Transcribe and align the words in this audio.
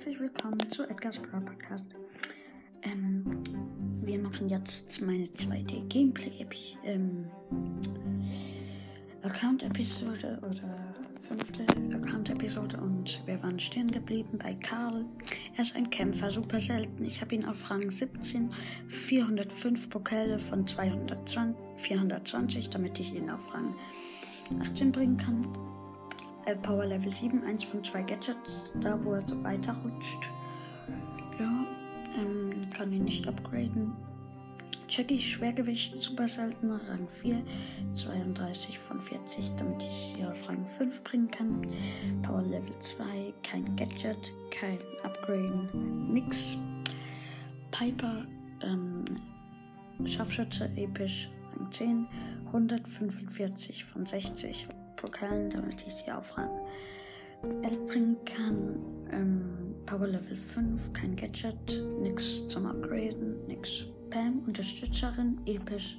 herzlich 0.00 0.18
willkommen 0.18 0.70
zu 0.70 0.84
Edgar's 0.84 1.18
Pro 1.18 1.40
Podcast. 1.40 1.90
Ähm, 2.84 3.42
wir 4.00 4.18
machen 4.18 4.48
jetzt 4.48 4.98
meine 5.02 5.30
zweite 5.34 5.78
Gameplay 5.88 6.46
ähm, 6.84 7.28
oder 10.38 10.94
fünfte 11.20 11.66
Account 11.94 12.30
Episode 12.30 12.78
und 12.80 13.20
wir 13.26 13.42
waren 13.42 13.60
stehen 13.60 13.90
geblieben 13.90 14.38
bei 14.38 14.54
Karl. 14.54 15.04
Er 15.58 15.60
ist 15.60 15.76
ein 15.76 15.90
Kämpfer, 15.90 16.30
super 16.30 16.60
selten. 16.60 17.04
Ich 17.04 17.20
habe 17.20 17.34
ihn 17.34 17.44
auf 17.44 17.70
Rang 17.70 17.90
17, 17.90 18.48
405 18.88 19.90
Pokale 19.90 20.38
von 20.38 20.66
220, 20.66 21.54
420, 21.76 22.70
damit 22.70 22.98
ich 22.98 23.12
ihn 23.12 23.28
auf 23.28 23.52
Rang 23.52 23.74
18 24.62 24.92
bringen 24.92 25.18
kann. 25.18 25.46
Äh, 26.46 26.56
Power 26.56 26.86
Level 26.86 27.12
7, 27.12 27.44
eins 27.44 27.64
von 27.64 27.84
zwei 27.84 28.02
Gadgets, 28.02 28.72
da 28.80 28.98
wo 29.04 29.12
er 29.12 29.26
so 29.26 29.42
weiter 29.42 29.76
rutscht. 29.84 30.30
Ja, 31.38 31.66
ähm, 32.18 32.68
kann 32.76 32.92
ihn 32.92 33.04
nicht 33.04 33.26
upgraden. 33.28 33.92
Jackie 34.88 35.20
Schwergewicht 35.20 36.02
super 36.02 36.26
selten, 36.26 36.72
Rang 36.72 37.06
4, 37.20 37.44
32 37.94 38.76
von 38.78 39.00
40, 39.00 39.52
damit 39.56 39.82
ich 39.82 39.94
sie 39.94 40.24
auf 40.24 40.48
Rang 40.48 40.66
5 40.66 41.04
bringen 41.04 41.30
kann. 41.30 41.64
Power 42.22 42.42
Level 42.42 42.76
2, 42.80 43.32
kein 43.44 43.76
Gadget, 43.76 44.32
kein 44.50 44.78
Upgraden, 45.04 46.12
nix. 46.12 46.58
Piper, 47.70 48.26
ähm, 48.62 49.04
Scharfschütze, 50.04 50.68
episch, 50.74 51.30
Rang 51.56 51.70
10, 51.70 52.08
145 52.46 53.84
von 53.84 54.04
60 54.04 54.66
Pokalen, 55.00 55.50
damit 55.50 55.84
ich 55.86 55.94
sie 55.94 56.12
auf 56.12 56.36
Rang 56.36 56.50
11 57.62 57.86
bringen 57.86 58.16
kann. 58.24 58.76
Ähm, 59.10 59.74
Power 59.86 60.06
Level 60.06 60.36
5, 60.36 60.92
kein 60.92 61.16
Gadget, 61.16 61.82
nix 62.00 62.46
zum 62.48 62.66
Upgraden, 62.66 63.46
nix. 63.46 63.86
Pam, 64.10 64.40
Unterstützerin, 64.46 65.38
episch. 65.46 65.96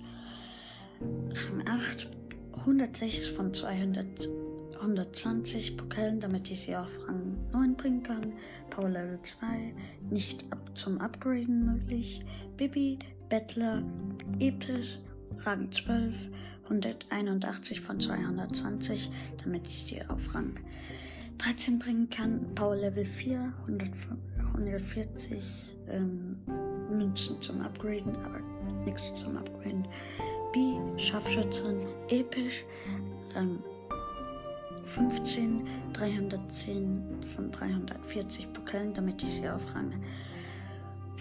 Rang 1.01 1.67
8, 1.67 2.09
106 2.57 3.29
von 3.29 3.53
200, 3.53 4.29
120 4.75 5.77
Pokalen, 5.77 6.19
damit 6.19 6.51
ich 6.51 6.59
sie 6.59 6.75
auf 6.75 6.91
Rang 7.07 7.37
9 7.53 7.75
bringen 7.75 8.03
kann. 8.03 8.33
Power 8.69 8.89
Level 8.89 9.19
2, 9.23 9.73
nicht 10.09 10.45
ab 10.51 10.69
zum 10.75 10.99
Upgraden 10.99 11.65
möglich. 11.65 12.23
Bibi, 12.57 12.99
Bettler, 13.29 13.81
episch, 14.39 14.97
Rang 15.39 15.71
12, 15.71 16.13
181 16.71 17.81
von 17.81 17.99
220, 17.99 19.11
damit 19.43 19.67
ich 19.67 19.83
sie 19.83 20.01
auf 20.07 20.33
Rang 20.33 20.53
13 21.37 21.79
bringen 21.79 22.09
kann. 22.09 22.55
Power 22.55 22.75
Level 22.75 23.05
4, 23.05 23.53
100, 23.61 23.89
140 24.53 25.77
ähm, 25.89 26.37
Münzen 26.89 27.41
zum 27.41 27.61
Upgraden, 27.61 28.15
aber 28.23 28.39
nichts 28.85 29.13
zum 29.15 29.37
Upgraden. 29.37 29.85
B, 30.53 30.75
Scharfschützin, 30.97 31.79
episch, 32.09 32.63
Rang 33.33 33.59
15, 34.85 35.67
310 35.93 37.21
von 37.35 37.51
340 37.51 38.53
Pokalen, 38.53 38.93
damit 38.93 39.21
ich 39.23 39.31
sie 39.31 39.49
auf 39.49 39.75
Rang 39.75 39.93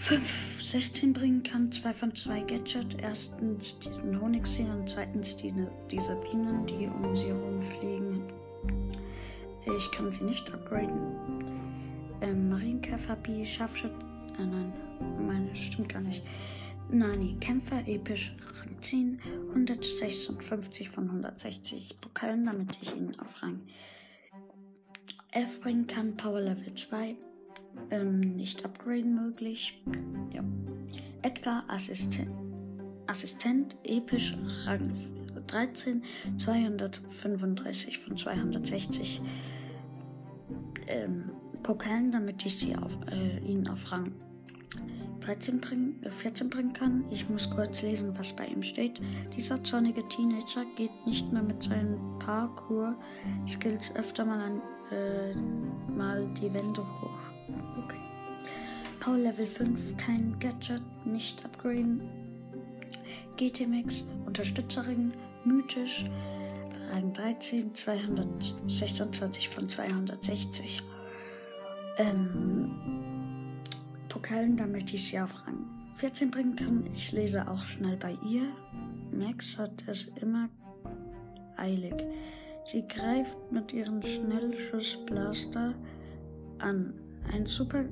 5, 0.00 0.62
16 0.62 1.12
bringen 1.12 1.42
kann. 1.42 1.70
Zwei 1.70 1.92
von 1.92 2.16
zwei 2.16 2.40
Gadget. 2.40 2.96
Erstens 3.00 3.78
diesen 3.80 4.18
Honigsee 4.20 4.64
und 4.64 4.88
zweitens 4.88 5.36
die, 5.36 5.52
diese 5.90 6.16
Bienen, 6.16 6.66
die 6.66 6.86
um 6.86 7.14
sie 7.14 7.26
herumfliegen. 7.26 8.22
Ich 9.76 9.90
kann 9.92 10.10
sie 10.10 10.24
nicht 10.24 10.52
upgraden. 10.52 11.14
Ähm, 12.22 12.48
Marienkäfer, 12.48 13.14
B, 13.16 13.44
Scharfschütze. 13.44 13.94
Äh, 14.38 14.46
nein, 14.46 14.72
meine 15.24 15.54
stimmt 15.54 15.90
gar 15.90 16.00
nicht. 16.00 16.24
Nani, 16.90 17.36
Kämpfer, 17.38 17.86
episch, 17.86 18.34
Rang 18.58 18.80
10, 18.80 19.20
156 19.50 20.88
von 20.88 21.04
160 21.04 22.00
Pokalen, 22.00 22.46
damit 22.46 22.78
ich 22.80 22.96
ihn 22.96 23.14
auf 23.20 23.42
Rang 23.42 23.60
11 25.30 25.60
bringen 25.60 25.86
kann. 25.86 26.16
Power 26.16 26.40
Level 26.40 26.74
2, 26.74 27.16
ähm, 27.90 28.20
nicht 28.36 28.64
upgraden 28.64 29.14
möglich. 29.14 29.82
Ja. 30.32 30.42
Edgar 31.22 31.64
Assistent, 31.68 32.30
Assistent 33.06 33.76
episch 33.84 34.36
Rang 34.64 34.82
13, 35.46 36.02
235 36.38 37.98
von 37.98 38.16
260 38.16 39.20
ähm, 40.88 41.30
Pokalen, 41.62 42.12
damit 42.12 42.44
ich 42.46 42.58
sie 42.58 42.76
auf, 42.76 42.96
äh, 43.10 43.38
ihn 43.40 43.68
auf 43.68 43.90
Rang 43.92 44.12
13 45.20 45.60
bringen, 45.60 46.02
äh, 46.02 46.10
14 46.10 46.48
bringen 46.48 46.72
kann. 46.72 47.04
Ich 47.10 47.28
muss 47.28 47.50
kurz 47.50 47.82
lesen, 47.82 48.16
was 48.16 48.34
bei 48.34 48.46
ihm 48.46 48.62
steht. 48.62 49.00
Dieser 49.36 49.62
zornige 49.62 50.06
Teenager 50.08 50.64
geht 50.76 50.90
nicht 51.06 51.30
mehr 51.32 51.42
mit 51.42 51.62
seinen 51.62 52.18
Parkour-Skills 52.18 53.96
öfter 53.96 54.24
mal 54.24 54.40
an 54.40 54.62
äh, 54.90 55.34
mal 55.90 56.26
die 56.34 56.52
Wände 56.52 56.80
hoch. 56.80 57.32
Okay. 57.84 58.00
Power 59.00 59.18
Level 59.18 59.46
5, 59.46 59.96
kein 59.96 60.38
Gadget, 60.38 60.82
nicht 61.06 61.44
upgraden. 61.44 62.02
GT-Mix, 63.36 64.04
Unterstützerin, 64.26 65.12
mythisch, 65.44 66.04
Rang 66.92 67.12
13, 67.12 67.74
226 67.74 69.48
von 69.48 69.68
260. 69.68 70.82
Ähm, 71.98 72.70
Pokalen, 74.08 74.56
damit 74.56 74.92
ich 74.92 75.08
sie 75.08 75.20
auf 75.20 75.30
Rang 75.46 75.64
14 75.96 76.30
bringen 76.30 76.56
kann. 76.56 76.84
Ich 76.94 77.12
lese 77.12 77.48
auch 77.48 77.64
schnell 77.64 77.96
bei 77.96 78.16
ihr. 78.26 78.48
Max 79.12 79.58
hat 79.58 79.84
es 79.86 80.08
immer 80.20 80.48
eilig. 81.56 81.94
Sie 82.64 82.86
greift 82.86 83.36
mit 83.50 83.72
ihrem 83.72 84.02
Schnellschussblaster 84.02 85.74
an. 86.58 86.94
Ein 87.32 87.46
super, 87.46 87.84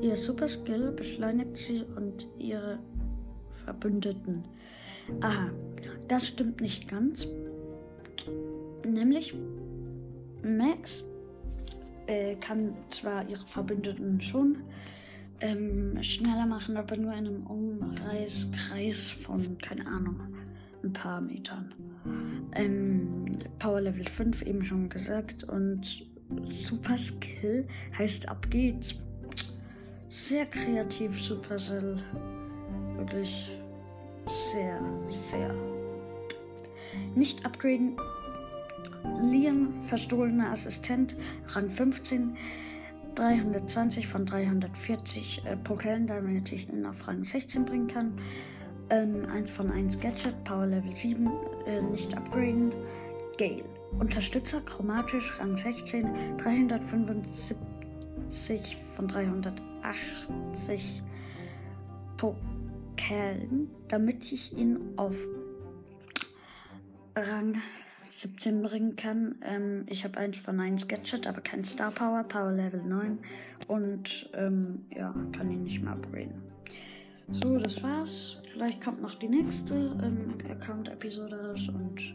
ihr 0.00 0.16
Super 0.16 0.48
Skill 0.48 0.92
beschleunigt 0.92 1.56
sie 1.56 1.84
und 1.96 2.26
ihre 2.38 2.78
Verbündeten. 3.64 4.44
Aha, 5.20 5.50
das 6.08 6.26
stimmt 6.26 6.60
nicht 6.60 6.88
ganz. 6.88 7.26
Nämlich 8.84 9.34
Max 10.42 11.04
äh, 12.06 12.34
kann 12.36 12.74
zwar 12.90 13.28
ihre 13.28 13.46
Verbündeten 13.46 14.20
schon 14.20 14.58
ähm, 15.40 16.02
schneller 16.02 16.46
machen, 16.46 16.76
aber 16.76 16.96
nur 16.96 17.12
in 17.12 17.26
einem 17.26 17.46
Umreißkreis 17.46 19.10
von, 19.10 19.58
keine 19.58 19.86
Ahnung, 19.86 20.20
ein 20.82 20.92
paar 20.92 21.20
Metern. 21.20 21.74
Ähm, 22.54 23.17
Power 23.58 23.80
Level 23.80 24.06
5 24.06 24.42
eben 24.42 24.64
schon 24.64 24.88
gesagt 24.88 25.44
und 25.44 26.06
Super 26.46 26.98
Skill 26.98 27.66
heißt 27.96 28.28
ab 28.28 28.50
geht's. 28.50 28.96
Sehr 30.08 30.46
kreativ 30.46 31.20
Supercell. 31.20 32.02
Wirklich 32.96 33.50
sehr, 34.26 34.80
sehr. 35.08 35.54
Nicht 37.14 37.44
upgraden. 37.44 37.96
Liam, 39.22 39.82
verstohlener 39.84 40.50
Assistent, 40.50 41.16
Rang 41.48 41.70
15, 41.70 42.36
320 43.14 44.06
von 44.06 44.26
340 44.26 45.44
äh, 45.44 45.56
Pokalen, 45.56 46.06
damit 46.06 46.52
ich 46.52 46.68
ihn 46.68 46.84
auf 46.86 47.06
Rang 47.08 47.24
16 47.24 47.64
bringen 47.64 47.86
kann. 47.86 48.18
Ähm, 48.90 49.26
1 49.30 49.50
von 49.50 49.70
1 49.70 50.00
Gadget, 50.00 50.44
Power 50.44 50.66
Level 50.66 50.94
7, 50.94 51.28
äh, 51.66 51.82
nicht 51.82 52.14
upgraden. 52.16 52.72
Gale. 53.38 53.64
Unterstützer, 53.98 54.60
chromatisch, 54.60 55.38
Rang 55.38 55.56
16, 55.56 56.36
375 56.36 58.76
von 58.76 59.08
380 59.08 61.02
Pokalen, 62.18 63.70
damit 63.88 64.30
ich 64.32 64.54
ihn 64.56 64.78
auf 64.96 65.16
Rang 67.16 67.60
17 68.10 68.62
bringen 68.62 68.96
kann. 68.96 69.36
Ähm, 69.42 69.84
ich 69.86 70.04
habe 70.04 70.18
eins 70.18 70.38
von 70.38 70.60
1 70.60 70.88
Gadget, 70.88 71.26
aber 71.26 71.40
kein 71.40 71.64
Star 71.64 71.90
Power, 71.90 72.24
Power 72.24 72.52
Level 72.52 72.82
9 72.82 73.18
und 73.68 74.30
ähm, 74.34 74.84
ja, 74.94 75.14
kann 75.32 75.50
ihn 75.50 75.64
nicht 75.64 75.82
mehr 75.82 75.92
upgraden. 75.92 76.42
So, 77.30 77.58
das 77.58 77.82
war's. 77.82 78.38
Vielleicht 78.52 78.82
kommt 78.82 79.02
noch 79.02 79.14
die 79.14 79.28
nächste 79.28 79.74
ähm, 79.74 80.34
Account-Episode 80.50 81.50
raus 81.50 81.68
und 81.68 82.14